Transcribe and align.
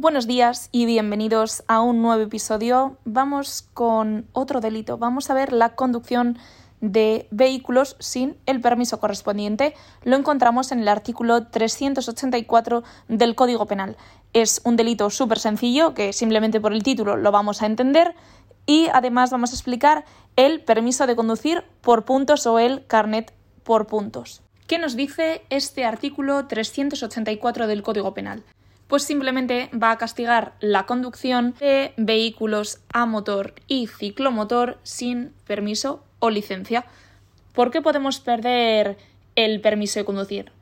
Buenos 0.00 0.28
días 0.28 0.68
y 0.70 0.86
bienvenidos 0.86 1.64
a 1.66 1.80
un 1.80 2.02
nuevo 2.02 2.22
episodio. 2.22 2.98
Vamos 3.04 3.68
con 3.74 4.28
otro 4.32 4.60
delito. 4.60 4.96
Vamos 4.96 5.28
a 5.28 5.34
ver 5.34 5.52
la 5.52 5.70
conducción 5.74 6.38
de 6.80 7.26
vehículos 7.32 7.96
sin 7.98 8.36
el 8.46 8.60
permiso 8.60 9.00
correspondiente. 9.00 9.74
Lo 10.04 10.14
encontramos 10.14 10.70
en 10.70 10.78
el 10.78 10.86
artículo 10.86 11.48
384 11.48 12.84
del 13.08 13.34
Código 13.34 13.66
Penal. 13.66 13.96
Es 14.32 14.60
un 14.62 14.76
delito 14.76 15.10
súper 15.10 15.40
sencillo 15.40 15.94
que 15.94 16.12
simplemente 16.12 16.60
por 16.60 16.72
el 16.72 16.84
título 16.84 17.16
lo 17.16 17.32
vamos 17.32 17.60
a 17.62 17.66
entender 17.66 18.14
y 18.66 18.86
además 18.92 19.32
vamos 19.32 19.50
a 19.50 19.54
explicar 19.54 20.04
el 20.36 20.62
permiso 20.62 21.08
de 21.08 21.16
conducir 21.16 21.64
por 21.80 22.04
puntos 22.04 22.46
o 22.46 22.60
el 22.60 22.86
carnet 22.86 23.34
por 23.64 23.88
puntos. 23.88 24.42
¿Qué 24.68 24.78
nos 24.78 24.94
dice 24.94 25.42
este 25.50 25.84
artículo 25.84 26.46
384 26.46 27.66
del 27.66 27.82
Código 27.82 28.14
Penal? 28.14 28.44
Pues 28.88 29.02
simplemente 29.02 29.70
va 29.72 29.90
a 29.90 29.98
castigar 29.98 30.54
la 30.60 30.86
conducción 30.86 31.54
de 31.60 31.92
vehículos 31.98 32.80
a 32.90 33.04
motor 33.04 33.54
y 33.66 33.86
ciclomotor 33.86 34.78
sin 34.82 35.34
permiso 35.46 36.02
o 36.18 36.30
licencia. 36.30 36.86
¿Por 37.52 37.70
qué 37.70 37.82
podemos 37.82 38.18
perder 38.18 38.96
el 39.36 39.60
permiso 39.60 40.00
de 40.00 40.06
conducir? 40.06 40.52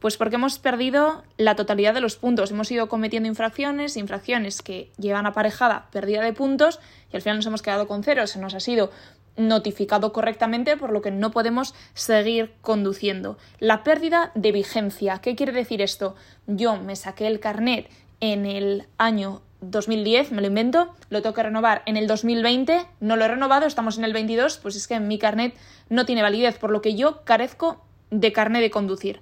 Pues 0.00 0.16
porque 0.16 0.36
hemos 0.36 0.58
perdido 0.58 1.22
la 1.36 1.54
totalidad 1.54 1.94
de 1.94 2.00
los 2.00 2.16
puntos. 2.16 2.50
Hemos 2.50 2.70
ido 2.70 2.88
cometiendo 2.88 3.28
infracciones, 3.28 3.96
infracciones 3.96 4.60
que 4.62 4.90
llevan 4.96 5.26
aparejada 5.26 5.88
pérdida 5.92 6.22
de 6.22 6.32
puntos 6.32 6.80
y 7.12 7.16
al 7.16 7.22
final 7.22 7.38
nos 7.38 7.46
hemos 7.46 7.62
quedado 7.62 7.86
con 7.86 8.02
cero. 8.02 8.26
Se 8.26 8.40
nos 8.40 8.54
ha 8.54 8.60
sido 8.60 8.90
notificado 9.38 10.12
correctamente, 10.12 10.76
por 10.76 10.92
lo 10.92 11.00
que 11.00 11.10
no 11.10 11.30
podemos 11.30 11.74
seguir 11.94 12.52
conduciendo. 12.60 13.38
La 13.58 13.82
pérdida 13.82 14.32
de 14.34 14.52
vigencia. 14.52 15.18
¿Qué 15.18 15.34
quiere 15.34 15.52
decir 15.52 15.80
esto? 15.80 16.14
Yo 16.46 16.76
me 16.76 16.96
saqué 16.96 17.26
el 17.26 17.40
carnet 17.40 17.88
en 18.20 18.44
el 18.44 18.86
año 18.98 19.40
2010, 19.60 20.32
me 20.32 20.40
lo 20.40 20.48
invento, 20.48 20.94
lo 21.10 21.22
tengo 21.22 21.34
que 21.34 21.42
renovar 21.42 21.82
en 21.86 21.96
el 21.96 22.06
2020, 22.06 22.86
no 23.00 23.16
lo 23.16 23.24
he 23.24 23.28
renovado, 23.28 23.66
estamos 23.66 23.98
en 23.98 24.04
el 24.04 24.12
22, 24.12 24.58
pues 24.58 24.76
es 24.76 24.86
que 24.86 25.00
mi 25.00 25.18
carnet 25.18 25.54
no 25.88 26.06
tiene 26.06 26.22
validez, 26.22 26.58
por 26.58 26.70
lo 26.70 26.80
que 26.80 26.94
yo 26.94 27.24
carezco 27.24 27.84
de 28.10 28.32
carnet 28.32 28.62
de 28.62 28.70
conducir. 28.70 29.20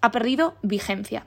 Ha 0.00 0.10
perdido 0.10 0.54
vigencia. 0.62 1.26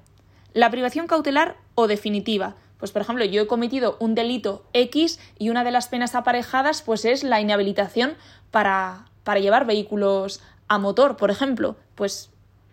La 0.54 0.72
privación 0.72 1.08
cautelar 1.08 1.58
o 1.76 1.88
definitiva. 1.88 2.56
Pues 2.78 2.92
por 2.92 3.02
ejemplo, 3.02 3.26
yo 3.26 3.42
he 3.42 3.48
cometido 3.48 3.98
un 4.00 4.16
delito 4.16 4.66
X 4.74 5.20
y 5.40 5.50
una 5.50 5.64
de 5.64 5.72
las 5.72 5.88
penas 5.88 6.16
aparejadas 6.16 6.82
pues 6.82 7.06
es 7.06 7.24
la 7.24 7.40
inhabilitación 7.40 8.16
para, 8.52 9.06
para 9.24 9.40
llevar 9.40 9.66
vehículos 9.66 10.42
a 10.68 10.78
motor, 10.78 11.18
por 11.18 11.32
ejemplo. 11.32 11.76
Pues 11.96 12.30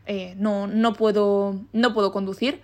eh, 0.07 0.35
no, 0.37 0.67
no, 0.67 0.93
puedo, 0.95 1.57
no 1.73 1.95
puedo 1.95 2.13
conducir 2.13 2.61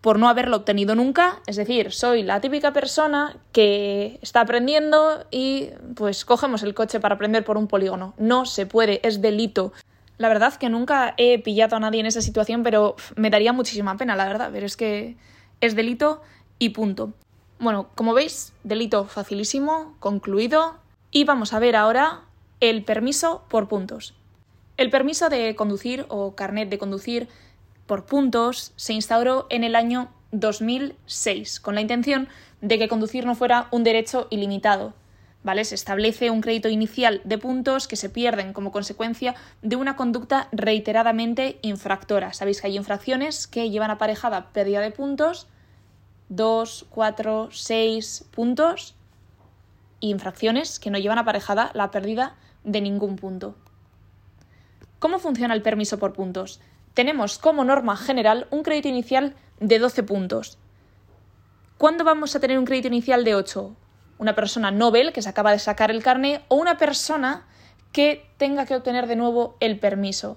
por 0.00 0.18
no 0.18 0.28
haberlo 0.28 0.56
obtenido 0.56 0.94
nunca, 0.94 1.40
es 1.46 1.56
decir, 1.56 1.92
soy 1.92 2.22
la 2.22 2.40
típica 2.40 2.72
persona 2.72 3.36
que 3.52 4.18
está 4.22 4.40
aprendiendo 4.40 5.26
y 5.30 5.68
pues 5.94 6.24
cogemos 6.24 6.62
el 6.62 6.72
coche 6.74 7.00
para 7.00 7.16
aprender 7.16 7.44
por 7.44 7.58
un 7.58 7.66
polígono. 7.66 8.14
No 8.16 8.46
se 8.46 8.64
puede, 8.64 9.06
es 9.06 9.20
delito. 9.20 9.72
La 10.16 10.28
verdad 10.28 10.54
que 10.54 10.70
nunca 10.70 11.14
he 11.18 11.38
pillado 11.38 11.76
a 11.76 11.80
nadie 11.80 12.00
en 12.00 12.06
esa 12.06 12.22
situación, 12.22 12.62
pero 12.62 12.96
me 13.16 13.28
daría 13.28 13.52
muchísima 13.52 13.96
pena, 13.98 14.16
la 14.16 14.26
verdad, 14.26 14.50
pero 14.52 14.64
es 14.64 14.76
que 14.76 15.16
es 15.60 15.76
delito 15.76 16.22
y 16.58 16.70
punto. 16.70 17.12
Bueno, 17.58 17.88
como 17.94 18.14
veis, 18.14 18.52
delito 18.64 19.04
facilísimo, 19.04 19.94
concluido, 19.98 20.76
y 21.10 21.24
vamos 21.24 21.52
a 21.52 21.58
ver 21.58 21.76
ahora 21.76 22.22
el 22.60 22.84
permiso 22.84 23.44
por 23.48 23.68
puntos. 23.68 24.14
El 24.76 24.90
permiso 24.90 25.28
de 25.28 25.54
conducir 25.56 26.06
o 26.08 26.34
carnet 26.34 26.70
de 26.70 26.78
conducir 26.78 27.28
por 27.86 28.06
puntos 28.06 28.72
se 28.76 28.92
instauró 28.92 29.46
en 29.50 29.64
el 29.64 29.76
año 29.76 30.10
2006 30.32 31.60
con 31.60 31.74
la 31.74 31.80
intención 31.80 32.28
de 32.60 32.78
que 32.78 32.88
conducir 32.88 33.26
no 33.26 33.34
fuera 33.34 33.68
un 33.72 33.84
derecho 33.84 34.28
ilimitado. 34.30 34.94
¿Vale? 35.42 35.64
Se 35.64 35.74
establece 35.74 36.30
un 36.30 36.42
crédito 36.42 36.68
inicial 36.68 37.22
de 37.24 37.38
puntos 37.38 37.88
que 37.88 37.96
se 37.96 38.10
pierden 38.10 38.52
como 38.52 38.72
consecuencia 38.72 39.34
de 39.62 39.76
una 39.76 39.96
conducta 39.96 40.48
reiteradamente 40.52 41.58
infractora. 41.62 42.34
Sabéis 42.34 42.60
que 42.60 42.66
hay 42.66 42.76
infracciones 42.76 43.46
que 43.46 43.70
llevan 43.70 43.90
aparejada 43.90 44.52
pérdida 44.52 44.80
de 44.80 44.90
puntos, 44.90 45.46
2, 46.28 46.86
4, 46.90 47.48
6 47.52 48.24
puntos, 48.30 48.94
y 49.98 50.10
infracciones 50.10 50.78
que 50.78 50.90
no 50.90 50.98
llevan 50.98 51.18
aparejada 51.18 51.70
la 51.74 51.90
pérdida 51.90 52.36
de 52.64 52.80
ningún 52.80 53.16
punto. 53.16 53.54
¿Cómo 54.98 55.18
funciona 55.18 55.54
el 55.54 55.62
permiso 55.62 55.98
por 55.98 56.12
puntos? 56.12 56.60
tenemos 56.94 57.38
como 57.38 57.64
norma 57.64 57.96
general 57.96 58.46
un 58.50 58.62
crédito 58.62 58.88
inicial 58.88 59.34
de 59.58 59.78
12 59.78 60.02
puntos. 60.02 60.58
¿Cuándo 61.78 62.04
vamos 62.04 62.34
a 62.34 62.40
tener 62.40 62.58
un 62.58 62.64
crédito 62.64 62.88
inicial 62.88 63.24
de 63.24 63.34
8? 63.34 63.74
Una 64.20 64.34
persona 64.34 64.70
Nobel 64.70 65.14
que 65.14 65.22
se 65.22 65.30
acaba 65.30 65.50
de 65.50 65.58
sacar 65.58 65.90
el 65.90 66.02
carné 66.02 66.42
o 66.48 66.56
una 66.56 66.76
persona 66.76 67.46
que 67.90 68.30
tenga 68.36 68.66
que 68.66 68.76
obtener 68.76 69.06
de 69.06 69.16
nuevo 69.16 69.56
el 69.60 69.78
permiso. 69.78 70.36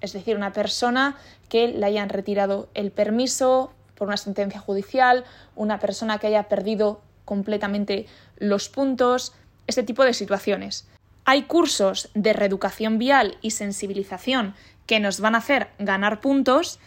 Es 0.00 0.12
decir, 0.12 0.36
una 0.36 0.52
persona 0.52 1.16
que 1.48 1.66
le 1.66 1.84
hayan 1.84 2.10
retirado 2.10 2.68
el 2.74 2.92
permiso 2.92 3.72
por 3.96 4.06
una 4.06 4.16
sentencia 4.16 4.60
judicial, 4.60 5.24
una 5.56 5.80
persona 5.80 6.18
que 6.18 6.28
haya 6.28 6.44
perdido 6.44 7.02
completamente 7.24 8.06
los 8.36 8.68
puntos, 8.68 9.34
este 9.66 9.82
tipo 9.82 10.04
de 10.04 10.14
situaciones. 10.14 10.88
Hay 11.24 11.42
cursos 11.42 12.10
de 12.14 12.32
reeducación 12.34 12.98
vial 12.98 13.36
y 13.42 13.50
sensibilización 13.50 14.54
que 14.86 15.00
nos 15.00 15.18
van 15.18 15.34
a 15.34 15.38
hacer 15.38 15.70
ganar 15.80 16.20
puntos 16.20 16.78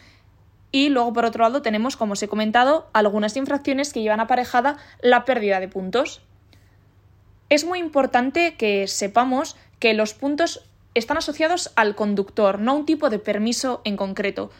y 0.72 0.88
luego 0.88 1.12
por 1.12 1.26
otro 1.26 1.44
lado 1.44 1.62
tenemos, 1.62 1.96
como 1.96 2.14
os 2.14 2.22
he 2.22 2.28
comentado, 2.28 2.88
algunas 2.94 3.36
infracciones 3.36 3.92
que 3.92 4.00
llevan 4.00 4.20
aparejada 4.20 4.78
la 5.02 5.26
pérdida 5.26 5.60
de 5.60 5.68
puntos. 5.68 6.22
Es 7.50 7.66
muy 7.66 7.78
importante 7.78 8.56
que 8.56 8.88
sepamos 8.88 9.56
que 9.78 9.92
los 9.92 10.14
puntos 10.14 10.64
están 10.94 11.18
asociados 11.18 11.70
al 11.76 11.94
conductor, 11.94 12.58
no 12.58 12.72
a 12.72 12.74
un 12.74 12.86
tipo 12.86 13.10
de 13.10 13.18
permiso 13.18 13.82
en 13.84 13.98
concreto. 13.98 14.50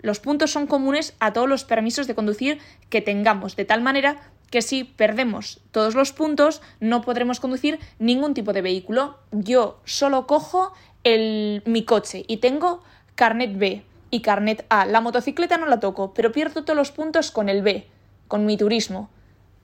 Los 0.00 0.20
puntos 0.20 0.52
son 0.52 0.68
comunes 0.68 1.14
a 1.18 1.32
todos 1.32 1.48
los 1.48 1.64
permisos 1.64 2.06
de 2.06 2.14
conducir 2.14 2.60
que 2.88 3.00
tengamos, 3.00 3.56
de 3.56 3.64
tal 3.64 3.82
manera 3.82 4.16
que 4.50 4.62
si 4.62 4.84
perdemos 4.84 5.60
todos 5.72 5.96
los 5.96 6.12
puntos 6.12 6.62
no 6.78 7.00
podremos 7.00 7.40
conducir 7.40 7.80
ningún 7.98 8.32
tipo 8.32 8.52
de 8.52 8.62
vehículo. 8.62 9.18
Yo 9.32 9.80
solo 9.84 10.28
cojo 10.28 10.72
el, 11.02 11.62
mi 11.66 11.84
coche 11.84 12.24
y 12.28 12.36
tengo 12.36 12.84
carnet 13.16 13.58
B 13.58 13.84
y 14.10 14.20
carnet 14.20 14.64
A. 14.68 14.86
La 14.86 15.00
motocicleta 15.00 15.58
no 15.58 15.66
la 15.66 15.80
toco, 15.80 16.14
pero 16.14 16.32
pierdo 16.32 16.64
todos 16.64 16.76
los 16.76 16.92
puntos 16.92 17.30
con 17.30 17.48
el 17.48 17.62
B, 17.62 17.86
con 18.28 18.46
mi 18.46 18.56
turismo. 18.56 19.08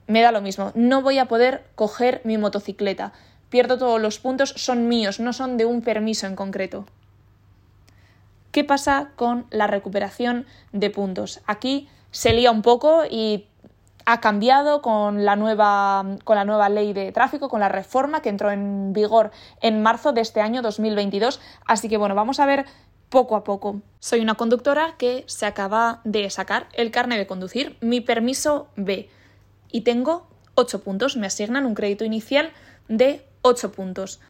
Me 0.06 0.20
da 0.20 0.32
lo 0.32 0.40
mismo, 0.40 0.72
no 0.74 1.02
voy 1.02 1.18
a 1.18 1.26
poder 1.26 1.64
coger 1.74 2.20
mi 2.24 2.38
motocicleta. 2.38 3.12
Pierdo 3.48 3.78
todos 3.78 4.00
los 4.00 4.18
puntos, 4.18 4.54
son 4.56 4.88
míos, 4.88 5.20
no 5.20 5.32
son 5.32 5.56
de 5.56 5.64
un 5.64 5.82
permiso 5.82 6.26
en 6.26 6.36
concreto. 6.36 6.86
¿Qué 8.50 8.64
pasa 8.64 9.10
con 9.16 9.46
la 9.50 9.66
recuperación 9.66 10.46
de 10.72 10.90
puntos? 10.90 11.40
Aquí 11.46 11.88
se 12.10 12.34
lía 12.34 12.50
un 12.50 12.62
poco 12.62 13.04
y 13.08 13.46
ha 14.04 14.20
cambiado 14.20 14.82
con 14.82 15.24
la, 15.24 15.36
nueva, 15.36 16.04
con 16.24 16.36
la 16.36 16.44
nueva 16.44 16.68
ley 16.68 16.92
de 16.92 17.12
tráfico, 17.12 17.48
con 17.48 17.60
la 17.60 17.68
reforma 17.68 18.20
que 18.20 18.28
entró 18.28 18.50
en 18.50 18.92
vigor 18.92 19.30
en 19.60 19.82
marzo 19.82 20.12
de 20.12 20.20
este 20.20 20.40
año 20.40 20.62
2022. 20.62 21.40
Así 21.66 21.88
que 21.88 21.96
bueno, 21.96 22.14
vamos 22.14 22.40
a 22.40 22.46
ver 22.46 22.66
poco 23.12 23.36
a 23.36 23.44
poco. 23.44 23.82
Soy 24.00 24.20
una 24.20 24.36
conductora 24.36 24.94
que 24.96 25.22
se 25.26 25.44
acaba 25.44 26.00
de 26.02 26.30
sacar 26.30 26.66
el 26.72 26.90
carnet 26.90 27.18
de 27.18 27.26
conducir, 27.26 27.76
mi 27.82 28.00
permiso 28.00 28.68
B, 28.74 29.10
y 29.70 29.82
tengo 29.82 30.26
8 30.54 30.82
puntos. 30.82 31.16
Me 31.18 31.26
asignan 31.26 31.66
un 31.66 31.74
crédito 31.74 32.06
inicial 32.06 32.52
de 32.88 33.24
8 33.42 33.70
puntos. 33.70 34.20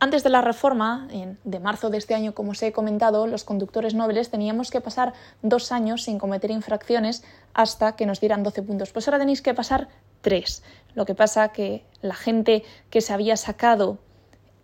Antes 0.00 0.24
de 0.24 0.30
la 0.30 0.40
reforma, 0.40 1.06
de 1.44 1.60
marzo 1.60 1.88
de 1.88 1.98
este 1.98 2.14
año, 2.16 2.34
como 2.34 2.50
os 2.50 2.62
he 2.64 2.72
comentado, 2.72 3.28
los 3.28 3.44
conductores 3.44 3.94
nobles 3.94 4.30
teníamos 4.30 4.72
que 4.72 4.80
pasar 4.80 5.12
dos 5.42 5.70
años 5.70 6.02
sin 6.02 6.18
cometer 6.18 6.50
infracciones 6.50 7.22
hasta 7.54 7.94
que 7.94 8.06
nos 8.06 8.18
dieran 8.18 8.42
12 8.42 8.62
puntos. 8.64 8.90
Pues 8.90 9.06
ahora 9.06 9.20
tenéis 9.20 9.40
que 9.40 9.54
pasar 9.54 9.86
tres. 10.20 10.64
Lo 10.96 11.06
que 11.06 11.14
pasa 11.14 11.50
que 11.50 11.84
la 12.00 12.14
gente 12.14 12.64
que 12.90 13.02
se 13.02 13.12
había 13.12 13.36
sacado 13.36 13.98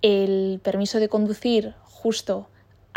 el 0.02 0.58
permiso 0.64 0.98
de 0.98 1.08
conducir 1.08 1.76
justo 1.84 2.48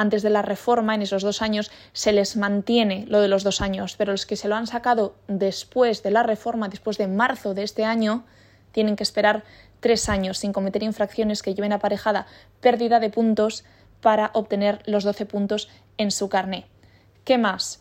antes 0.01 0.21
de 0.21 0.29
la 0.29 0.41
reforma, 0.41 0.95
en 0.95 1.01
esos 1.01 1.23
dos 1.23 1.41
años, 1.41 1.71
se 1.93 2.11
les 2.11 2.35
mantiene 2.35 3.05
lo 3.07 3.21
de 3.21 3.27
los 3.27 3.43
dos 3.43 3.61
años, 3.61 3.95
pero 3.97 4.11
los 4.11 4.25
que 4.25 4.35
se 4.35 4.47
lo 4.47 4.55
han 4.55 4.67
sacado 4.67 5.15
después 5.27 6.03
de 6.03 6.11
la 6.11 6.23
reforma, 6.23 6.69
después 6.69 6.97
de 6.97 7.07
marzo 7.07 7.53
de 7.53 7.63
este 7.63 7.85
año, 7.85 8.25
tienen 8.71 8.95
que 8.95 9.03
esperar 9.03 9.43
tres 9.79 10.09
años 10.09 10.37
sin 10.37 10.53
cometer 10.53 10.83
infracciones 10.83 11.41
que 11.41 11.53
lleven 11.53 11.73
aparejada 11.73 12.27
pérdida 12.61 12.99
de 12.99 13.09
puntos 13.09 13.63
para 14.01 14.31
obtener 14.33 14.81
los 14.85 15.03
12 15.03 15.25
puntos 15.25 15.69
en 15.97 16.11
su 16.11 16.29
carné. 16.29 16.65
¿Qué 17.23 17.37
más? 17.37 17.80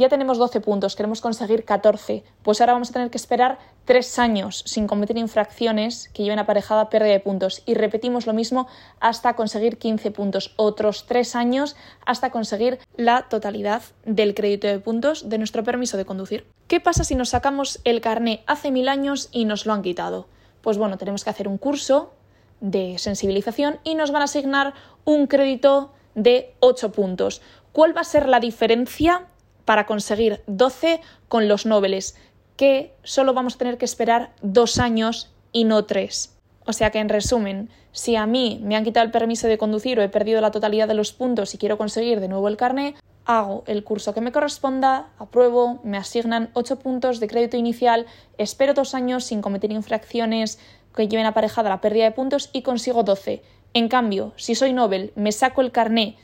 Ya 0.00 0.08
tenemos 0.08 0.38
12 0.38 0.60
puntos, 0.60 0.96
queremos 0.96 1.20
conseguir 1.20 1.64
14, 1.64 2.24
pues 2.42 2.60
ahora 2.60 2.72
vamos 2.72 2.90
a 2.90 2.92
tener 2.94 3.10
que 3.10 3.18
esperar 3.18 3.58
3 3.84 4.18
años 4.18 4.62
sin 4.66 4.86
cometer 4.86 5.16
infracciones 5.18 6.08
que 6.08 6.22
lleven 6.22 6.38
aparejada 6.38 6.88
pérdida 6.88 7.12
de 7.12 7.20
puntos 7.20 7.62
y 7.66 7.74
repetimos 7.74 8.26
lo 8.26 8.32
mismo 8.32 8.66
hasta 8.98 9.36
conseguir 9.36 9.76
15 9.76 10.10
puntos, 10.10 10.54
otros 10.56 11.04
3 11.06 11.36
años 11.36 11.76
hasta 12.06 12.30
conseguir 12.30 12.78
la 12.96 13.28
totalidad 13.28 13.82
del 14.04 14.34
crédito 14.34 14.66
de 14.66 14.80
puntos 14.80 15.28
de 15.28 15.38
nuestro 15.38 15.62
permiso 15.64 15.96
de 15.96 16.06
conducir. 16.06 16.46
¿Qué 16.66 16.80
pasa 16.80 17.04
si 17.04 17.14
nos 17.14 17.28
sacamos 17.28 17.80
el 17.84 18.00
carné 18.00 18.42
hace 18.46 18.70
mil 18.70 18.88
años 18.88 19.28
y 19.32 19.44
nos 19.44 19.66
lo 19.66 19.74
han 19.74 19.82
quitado? 19.82 20.28
Pues 20.62 20.78
bueno, 20.78 20.96
tenemos 20.96 21.24
que 21.24 21.30
hacer 21.30 21.46
un 21.46 21.58
curso 21.58 22.12
de 22.60 22.96
sensibilización 22.98 23.80
y 23.84 23.94
nos 23.94 24.12
van 24.12 24.22
a 24.22 24.26
asignar 24.26 24.72
un 25.04 25.26
crédito 25.26 25.92
de 26.14 26.54
8 26.60 26.90
puntos. 26.92 27.42
¿Cuál 27.72 27.96
va 27.96 28.00
a 28.00 28.04
ser 28.04 28.28
la 28.28 28.40
diferencia 28.40 29.26
para 29.70 29.86
conseguir 29.86 30.42
12 30.48 31.00
con 31.28 31.46
los 31.46 31.64
nobles? 31.64 32.16
Que 32.56 32.92
solo 33.04 33.34
vamos 33.34 33.54
a 33.54 33.58
tener 33.58 33.78
que 33.78 33.84
esperar 33.84 34.32
dos 34.42 34.80
años 34.80 35.30
y 35.52 35.62
no 35.62 35.84
tres. 35.84 36.36
O 36.66 36.72
sea 36.72 36.90
que, 36.90 36.98
en 36.98 37.08
resumen, 37.08 37.70
si 37.92 38.16
a 38.16 38.26
mí 38.26 38.60
me 38.64 38.74
han 38.74 38.82
quitado 38.82 39.06
el 39.06 39.12
permiso 39.12 39.46
de 39.46 39.58
conducir 39.58 39.96
o 39.96 40.02
he 40.02 40.08
perdido 40.08 40.40
la 40.40 40.50
totalidad 40.50 40.88
de 40.88 40.94
los 40.94 41.12
puntos 41.12 41.54
y 41.54 41.58
quiero 41.58 41.78
conseguir 41.78 42.18
de 42.18 42.26
nuevo 42.26 42.48
el 42.48 42.56
carné, 42.56 42.96
hago 43.26 43.62
el 43.68 43.84
curso 43.84 44.12
que 44.12 44.20
me 44.20 44.32
corresponda, 44.32 45.10
apruebo, 45.20 45.78
me 45.84 45.98
asignan 45.98 46.50
8 46.54 46.80
puntos 46.80 47.20
de 47.20 47.28
crédito 47.28 47.56
inicial, 47.56 48.06
espero 48.38 48.74
dos 48.74 48.96
años 48.96 49.22
sin 49.22 49.40
cometer 49.40 49.70
infracciones 49.70 50.58
que 50.96 51.06
lleven 51.06 51.26
aparejada 51.26 51.70
la 51.70 51.80
pérdida 51.80 52.06
de 52.06 52.10
puntos 52.10 52.50
y 52.52 52.62
consigo 52.62 53.04
12. 53.04 53.44
En 53.74 53.86
cambio, 53.86 54.32
si 54.34 54.56
soy 54.56 54.72
Nobel, 54.72 55.12
me 55.14 55.30
saco 55.30 55.60
el 55.60 55.70
carné, 55.70 56.16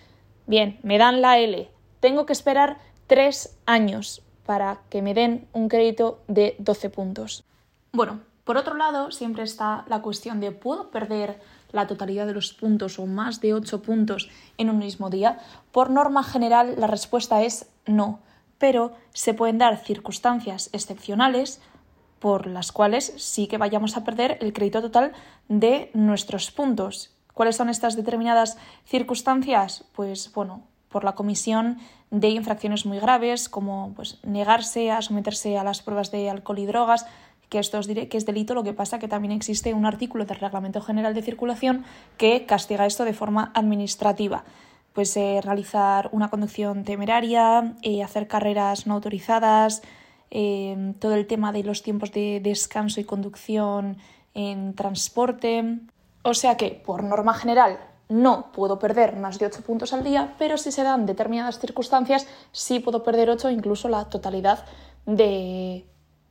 bien, 0.49 0.81
me 0.83 0.99
dan 0.99 1.21
la 1.21 1.39
L, 1.39 1.71
tengo 2.01 2.27
que 2.27 2.33
esperar 2.33 2.79
tres 3.07 3.57
años 3.67 4.23
para 4.45 4.81
que 4.91 5.03
me 5.03 5.15
den 5.15 5.49
un 5.53 5.69
crédito 5.69 6.21
de 6.29 6.57
12 6.59 6.91
puntos. 6.91 7.45
Bueno, 7.93 8.21
por 8.45 8.57
otro 8.57 8.75
lado, 8.75 9.11
siempre 9.11 9.43
está 9.43 9.85
la 9.89 10.03
cuestión 10.03 10.41
de 10.41 10.53
¿puedo 10.53 10.91
perder 10.91 11.41
la 11.73 11.87
totalidad 11.87 12.27
de 12.27 12.35
los 12.35 12.53
puntos 12.53 12.99
o 12.99 13.07
más 13.07 13.41
de 13.41 13.55
8 13.55 13.83
puntos 13.83 14.31
en 14.57 14.71
un 14.71 14.79
mismo 14.79 15.11
día? 15.11 15.41
Por 15.73 15.91
norma 15.91 16.23
general, 16.23 16.77
la 16.79 16.87
respuesta 16.87 17.43
es 17.43 17.69
no, 17.87 18.21
pero 18.59 18.93
se 19.13 19.35
pueden 19.35 19.59
dar 19.59 19.85
circunstancias 19.85 20.71
excepcionales 20.73 21.61
por 22.21 22.47
las 22.47 22.73
cuales 22.73 23.13
sí 23.17 23.47
que 23.47 23.59
vayamos 23.59 23.97
a 23.97 24.05
perder 24.05 24.39
el 24.41 24.53
crédito 24.53 24.81
total 24.81 25.13
de 25.49 25.91
nuestros 25.93 26.51
puntos. 26.51 27.11
¿Cuáles 27.35 27.57
son 27.57 27.69
estas 27.69 27.97
determinadas 27.97 28.57
circunstancias? 28.85 29.85
Pues 29.93 30.33
bueno, 30.33 30.63
por 30.89 31.05
la 31.05 31.15
comisión 31.15 31.79
de 32.21 32.29
infracciones 32.29 32.87
muy 32.87 32.99
graves, 32.99 33.49
como 33.49 33.93
pues, 33.95 34.19
negarse 34.25 34.91
a 34.91 35.03
someterse 35.03 35.59
a 35.59 35.65
las 35.65 35.83
pruebas 35.83 36.11
de 36.11 36.31
alcohol 36.31 36.59
y 36.59 36.67
drogas, 36.67 37.07
que 37.49 37.59
esto 37.59 37.79
es, 37.79 37.87
que 37.87 38.17
es 38.17 38.27
delito, 38.27 38.55
lo 38.55 38.65
que 38.65 38.73
pasa 38.73 38.99
que 38.99 39.09
también 39.09 39.33
existe 39.33 39.75
un 39.75 39.87
artículo 39.87 40.25
del 40.25 40.39
Reglamento 40.39 40.81
General 40.81 41.15
de 41.15 41.23
Circulación 41.23 41.85
que 42.17 42.47
castiga 42.47 42.87
esto 42.87 43.05
de 43.05 43.13
forma 43.13 43.53
administrativa. 43.55 44.45
Pues 44.93 45.17
eh, 45.17 45.41
realizar 45.43 46.09
una 46.13 46.29
conducción 46.29 46.85
temeraria, 46.85 47.75
eh, 47.83 48.03
hacer 48.03 48.27
carreras 48.27 48.87
no 48.87 48.95
autorizadas, 48.95 49.83
eh, 50.31 50.95
todo 50.99 51.15
el 51.15 51.27
tema 51.27 51.53
de 51.53 51.63
los 51.63 51.83
tiempos 51.83 52.13
de 52.13 52.41
descanso 52.43 53.01
y 53.01 53.05
conducción 53.05 53.99
en 54.35 54.75
transporte, 54.75 55.79
o 56.23 56.35
sea 56.35 56.57
que, 56.57 56.71
por 56.71 57.05
norma 57.05 57.35
general, 57.35 57.79
no 58.09 58.53
puedo 58.53 58.79
perder 58.79 59.17
más 59.17 59.39
de 59.39 59.47
8 59.47 59.63
puntos 59.63 59.93
al 59.93 60.05
día, 60.05 60.35
pero 60.39 60.59
si 60.59 60.71
se 60.71 60.83
dan 60.83 61.07
determinadas 61.07 61.59
circunstancias, 61.59 62.27
sí 62.53 62.81
puedo 62.81 63.03
perder 63.03 63.31
8, 63.31 63.51
incluso 63.51 63.89
la 63.89 64.05
totalidad 64.07 64.65
de, 65.07 65.87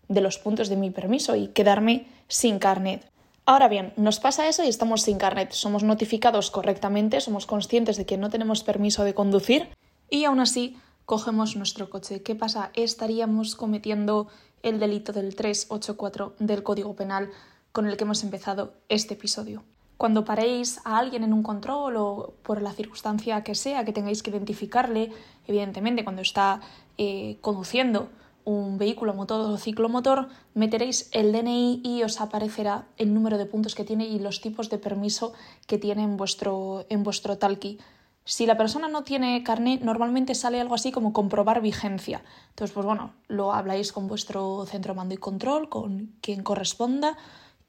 de 0.07 0.22
los 0.22 0.38
puntos 0.38 0.69
de 0.69 0.77
mi 0.77 0.92
permiso 0.92 1.36
y 1.36 1.50
quedarme 1.50 2.07
sin 2.27 2.60
carnet. 2.60 3.10
Ahora 3.45 3.68
bien, 3.68 3.94
nos 3.98 4.19
pasa 4.19 4.48
eso 4.48 4.63
y 4.63 4.69
estamos 4.69 5.04
sin 5.04 5.18
carnet. 5.18 5.51
Somos 5.51 5.83
notificados 5.83 6.50
correctamente, 6.50 7.22
somos 7.22 7.45
conscientes 7.45 7.98
de 7.98 8.06
que 8.06 8.18
no 8.18 8.30
tenemos 8.30 8.63
permiso 8.63 9.04
de 9.04 9.13
conducir 9.13 9.69
y 10.10 10.25
aún 10.25 10.39
así 10.39 10.78
cogemos 11.06 11.56
nuestro 11.56 11.89
coche. 11.89 12.24
¿Qué 12.24 12.36
pasa? 12.36 12.71
Estaríamos 12.74 13.56
cometiendo 13.56 14.28
el 14.63 14.80
delito 14.80 15.13
del 15.13 15.36
384 15.36 16.36
del 16.39 16.63
Código 16.63 16.95
Penal 16.95 17.30
con 17.71 17.86
el 17.86 17.98
que 17.98 18.06
hemos 18.06 18.24
empezado 18.24 18.74
este 18.89 19.13
episodio 19.13 19.63
cuando 19.97 20.25
paréis 20.25 20.80
a 20.83 20.97
alguien 20.97 21.24
en 21.24 21.33
un 21.33 21.44
control 21.44 21.95
o 21.97 22.33
por 22.44 22.62
la 22.62 22.74
circunstancia 22.74 23.44
que 23.44 23.56
sea 23.56 23.86
que 23.86 23.94
tengáis 23.94 24.24
que 24.24 24.31
identificarle, 24.31 25.12
evidentemente 25.47 26.03
cuando 26.03 26.21
está 26.21 26.62
eh, 26.97 27.38
conduciendo 27.42 28.09
un 28.45 28.77
vehículo 28.77 29.13
motor 29.13 29.42
o 29.50 29.57
ciclomotor, 29.57 30.30
meteréis 30.53 31.09
el 31.12 31.31
DNI 31.31 31.81
y 31.83 32.03
os 32.03 32.21
aparecerá 32.21 32.86
el 32.97 33.13
número 33.13 33.38
de 33.38 33.47
puntos 33.47 33.74
que 33.74 33.83
tiene 33.83 34.06
y 34.06 34.19
los 34.19 34.39
tipos 34.39 34.69
de 34.69 34.77
permiso 34.77 35.33
que 35.65 35.80
tiene 35.80 36.03
en 36.03 36.15
vuestro, 36.15 36.86
en 36.89 37.03
vuestro 37.03 37.38
talqui. 37.38 37.80
Si 38.24 38.45
la 38.45 38.57
persona 38.57 38.88
no 38.88 39.03
tiene 39.03 39.44
carnet, 39.44 39.81
normalmente 39.81 40.36
sale 40.36 40.62
algo 40.62 40.75
así 40.75 40.92
como 40.92 41.13
comprobar 41.13 41.62
vigencia. 41.62 42.24
Entonces, 42.50 42.74
pues 42.74 42.86
bueno, 42.86 43.13
lo 43.27 43.53
habláis 43.53 43.92
con 43.92 44.07
vuestro 44.07 44.65
centro 44.65 44.94
de 44.94 44.97
mando 44.97 45.15
y 45.15 45.18
control, 45.18 45.69
con 45.69 46.13
quien 46.21 46.42
corresponda, 46.44 47.18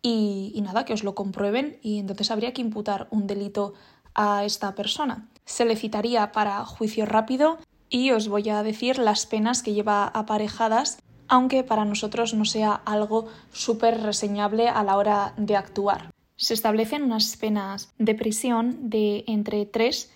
y, 0.09 0.61
nada, 0.61 0.85
que 0.85 0.93
os 0.93 1.03
lo 1.03 1.17
comprueben 1.17 1.79
y 1.83 1.99
entonces 1.99 2.31
habría 2.31 2.53
que 2.53 2.61
imputar 2.61 3.09
un 3.11 3.27
delito 3.27 3.75
a 4.15 4.45
esta 4.45 4.77
persona. 4.77 5.29
Se 5.45 5.65
le 5.65 5.75
citaría 5.75 6.31
para 6.31 6.65
juicio 6.65 7.07
rápido 7.07 7.59
y 7.89 8.13
os 8.13 8.29
voy 8.29 8.49
a 8.49 8.63
decir 8.63 8.99
las 8.99 9.27
penas 9.27 9.65
que 9.65 9.75
lleva 9.75 10.07
aparejadas, 10.07 10.99
aunque 11.27 11.65
para 11.65 11.85
nosotros 11.85 12.35
no 12.35 12.45
sea 12.45 12.73
algo 12.85 13.27
súper 13.53 14.01
reseñable 14.01 14.69
a 14.69 14.85
la 14.85 14.97
hora 14.97 15.35
de 15.37 15.57
actuar. 15.57 16.13
Se 16.37 16.55
establecen 16.55 17.03
unas 17.03 17.37
penas 17.37 17.93
de 17.99 18.15
prisión 18.15 18.89
de 18.89 19.25
entre 19.27 19.67
3 19.67 20.13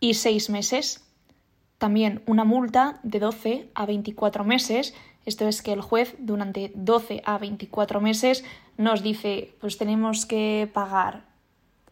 y 0.00 0.14
6 0.14 0.48
meses, 0.48 1.04
también 1.78 2.22
una 2.26 2.44
multa 2.44 3.00
de 3.02 3.18
12 3.18 3.70
a 3.74 3.86
24 3.86 4.44
meses, 4.44 4.94
esto 5.26 5.48
es 5.48 5.62
que 5.62 5.72
el 5.72 5.80
juez 5.80 6.14
durante 6.18 6.72
12 6.74 7.22
a 7.24 7.38
24 7.38 8.00
meses 8.00 8.44
nos 8.76 9.02
dice, 9.02 9.54
pues 9.60 9.78
tenemos 9.78 10.26
que 10.26 10.70
pagar 10.72 11.24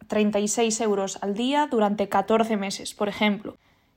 36 0.09 0.81
euros 0.83 1.19
al 1.23 1.35
día 1.35 1.67
durante 1.71 2.09
14 2.09 2.57
meses, 2.57 2.95
por 2.95 3.09
ejemplo. 3.09 3.57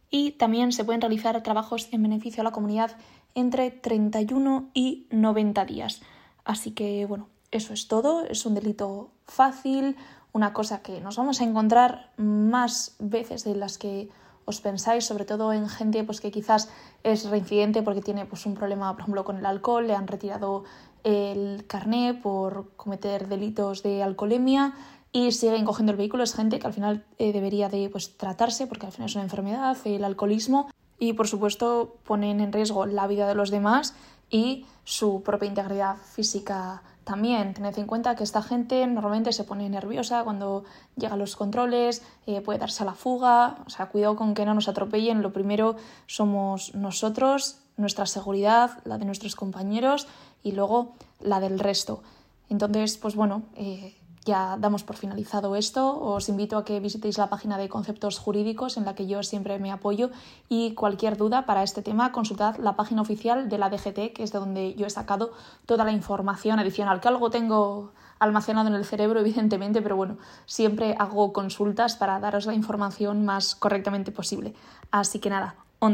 Y 0.10 0.32
también 0.32 0.72
se 0.72 0.86
pueden 0.86 1.02
realizar 1.02 1.42
trabajos 1.44 1.90
en 1.92 2.04
beneficio 2.04 2.42
a 2.42 2.46
la 2.46 2.52
comunidad 2.52 2.92
entre 3.34 3.72
31 3.72 4.70
y 4.74 5.08
90 5.12 5.66
días. 5.66 6.02
Así 6.46 6.72
que, 6.72 7.06
bueno, 7.06 7.28
eso 7.52 7.74
es 7.74 7.88
todo. 7.88 8.26
Es 8.26 8.46
un 8.46 8.54
delito 8.54 9.12
fácil, 9.26 9.98
una 10.32 10.54
cosa 10.54 10.82
que 10.82 11.02
nos 11.02 11.18
vamos 11.18 11.42
a 11.42 11.44
encontrar 11.44 12.12
más 12.18 12.96
veces 13.00 13.44
de 13.44 13.56
las 13.56 13.78
que 13.78 14.10
os 14.46 14.62
pensáis, 14.62 15.06
sobre 15.06 15.26
todo 15.26 15.54
en 15.54 15.68
gente 15.70 16.04
pues, 16.04 16.22
que 16.22 16.32
quizás 16.32 16.70
es 17.04 17.30
reincidente 17.30 17.82
porque 17.82 18.02
tiene 18.02 18.26
pues, 18.26 18.46
un 18.46 18.54
problema, 18.54 18.92
por 18.94 19.02
ejemplo, 19.02 19.24
con 19.24 19.38
el 19.38 19.46
alcohol, 19.46 19.88
le 19.88 19.96
han 19.96 20.08
retirado 20.08 20.64
el 21.04 21.66
carné 21.68 22.14
por 22.14 22.72
cometer 22.78 23.28
delitos 23.28 23.84
de 23.84 24.02
alcoholemia 24.02 24.74
y 25.12 25.32
siguen 25.32 25.66
cogiendo 25.66 25.92
el 25.92 25.98
vehículo. 25.98 26.24
Es 26.24 26.34
gente 26.34 26.60
que 26.60 26.68
al 26.68 26.74
final 26.74 27.06
eh, 27.18 27.32
debería 27.34 27.70
de 27.70 27.90
pues, 27.90 28.18
tratarse 28.18 28.68
porque 28.68 28.86
al 28.86 28.92
final 28.92 29.10
es 29.10 29.16
una 29.16 29.24
enfermedad, 29.24 29.78
el 29.86 30.04
alcoholismo 30.04 30.70
y 31.00 31.14
por 31.14 31.28
supuesto 31.28 31.98
ponen 32.06 32.40
en 32.40 32.54
riesgo 32.54 32.86
la 32.86 33.08
vida 33.08 33.28
de 33.28 33.36
los 33.36 33.52
demás 33.52 33.94
y 34.30 34.66
su 34.84 35.22
propia 35.24 35.48
integridad 35.48 35.98
física 35.98 36.82
también. 37.06 37.54
Tened 37.54 37.78
en 37.78 37.86
cuenta 37.86 38.16
que 38.16 38.24
esta 38.24 38.42
gente 38.42 38.86
normalmente 38.88 39.32
se 39.32 39.46
pone 39.46 39.70
nerviosa 39.70 40.24
cuando 40.24 40.66
llegan 40.98 41.20
los 41.20 41.36
controles, 41.38 42.04
eh, 42.26 42.42
puede 42.42 42.60
darse 42.60 42.84
a 42.84 42.86
la 42.86 42.94
fuga, 42.94 43.58
o 43.66 43.70
sea, 43.70 43.86
cuidado 43.86 44.18
con 44.18 44.34
que 44.34 44.44
no 44.44 44.54
nos 44.54 44.68
atropellen. 44.68 45.22
Lo 45.22 45.32
primero 45.32 45.78
somos 46.08 46.76
nosotros, 46.76 47.60
nuestra 47.78 48.06
seguridad, 48.08 48.80
la 48.84 48.98
de 48.98 49.06
nuestros 49.06 49.36
compañeros 49.36 50.08
y 50.44 50.52
luego 50.52 50.96
la 51.22 51.40
del 51.40 51.60
resto. 51.60 52.04
Entonces, 52.50 52.98
pues 52.98 53.16
bueno, 53.16 53.44
eh, 53.56 53.96
ya 54.26 54.58
damos 54.60 54.84
por 54.84 54.98
finalizado 54.98 55.56
esto. 55.56 55.98
Os 56.02 56.28
invito 56.28 56.58
a 56.58 56.66
que 56.66 56.80
visitéis 56.80 57.18
la 57.18 57.30
página 57.30 57.58
de 57.58 57.70
conceptos 57.70 58.18
jurídicos 58.18 58.76
en 58.76 58.86
la 58.86 58.96
que 58.96 59.08
yo 59.08 59.24
siempre 59.24 59.60
me 59.60 59.72
apoyo 59.72 60.10
y 60.50 60.74
cualquier 60.74 61.16
duda 61.16 61.46
para 61.46 61.64
este 61.64 61.82
tema 61.82 62.12
consultad 62.12 62.58
la 62.58 62.76
página 62.76 63.02
oficial 63.02 63.48
de 63.48 63.58
la 63.58 63.70
DGT, 63.70 64.14
que 64.14 64.24
es 64.24 64.32
de 64.32 64.40
donde 64.40 64.74
yo 64.74 64.88
he 64.88 64.90
sacado 64.90 65.32
toda 65.66 65.86
la 65.86 65.92
información 65.92 66.60
adicional, 66.60 67.00
que 67.00 67.08
algo 67.08 67.30
tengo 67.30 67.92
almacenado 68.20 68.68
en 68.70 68.76
el 68.76 68.86
cerebro, 68.86 69.20
evidentemente, 69.20 69.82
pero 69.82 69.96
bueno, 69.96 70.18
siempre 70.46 70.96
hago 70.98 71.32
consultas 71.32 71.96
para 71.96 72.20
daros 72.20 72.46
la 72.46 72.54
información 72.54 73.26
más 73.26 73.56
correctamente 73.56 74.12
posible. 74.12 74.54
Así 74.92 75.20
que 75.20 75.30
nada, 75.30 75.56
on 75.80 75.94